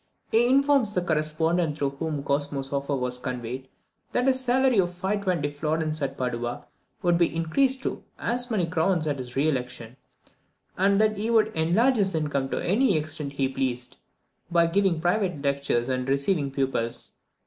[0.31, 3.67] He informs the correspondent through whom Cosmo's offer was conveyed,
[4.13, 6.65] that his salary of 520 florins at Padua
[7.03, 9.97] would be increased to as many crowns at his re election,
[10.75, 13.97] and that he could enlarge his income to any extent he pleased,
[14.49, 17.11] by giving private lectures and receiving pupils.